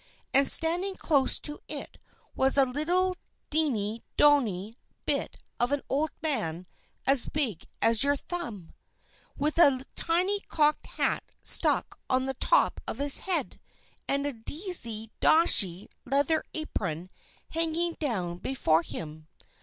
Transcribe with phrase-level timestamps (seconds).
[0.33, 1.99] And standing close to it
[2.35, 3.15] was a little,
[3.51, 4.73] diny, dony
[5.05, 6.65] bit of an old man
[7.05, 8.73] as big as your thumb,
[9.37, 13.59] with a tiny cocked hat stuck on the top of his head,
[14.07, 17.11] and a deesy, daushy, leather apron
[17.51, 19.27] hanging down before him.